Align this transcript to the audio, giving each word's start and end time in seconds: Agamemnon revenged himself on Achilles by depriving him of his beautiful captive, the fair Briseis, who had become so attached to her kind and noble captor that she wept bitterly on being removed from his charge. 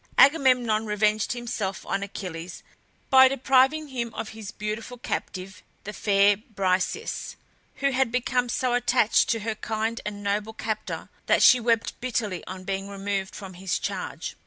Agamemnon 0.17 0.87
revenged 0.87 1.33
himself 1.33 1.85
on 1.85 2.01
Achilles 2.01 2.63
by 3.11 3.27
depriving 3.27 3.89
him 3.89 4.11
of 4.15 4.29
his 4.29 4.49
beautiful 4.49 4.97
captive, 4.97 5.61
the 5.83 5.93
fair 5.93 6.37
Briseis, 6.37 7.35
who 7.75 7.91
had 7.91 8.11
become 8.11 8.49
so 8.49 8.73
attached 8.73 9.29
to 9.29 9.41
her 9.41 9.53
kind 9.53 10.01
and 10.03 10.23
noble 10.23 10.53
captor 10.53 11.09
that 11.27 11.43
she 11.43 11.59
wept 11.59 11.99
bitterly 12.01 12.43
on 12.47 12.63
being 12.63 12.89
removed 12.89 13.35
from 13.35 13.53
his 13.53 13.77
charge. 13.77 14.35